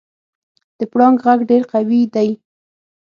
د 0.77 0.81
پړانګ 0.91 1.17
غږ 1.25 1.39
ډېر 1.49 1.63
قوي 1.71 2.01
دی. 2.15 2.29